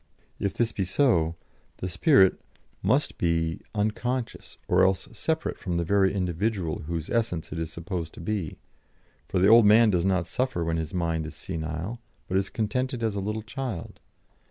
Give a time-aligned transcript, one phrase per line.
[0.39, 1.35] If this be so,
[1.77, 2.41] the 'spirit'
[2.81, 8.15] must be unconscious, or else separate from the very individual whose essence it is supposed
[8.15, 8.57] to be,
[9.29, 13.03] for the old man does not suffer when his mind is senile, but is contented
[13.03, 13.99] as a little child.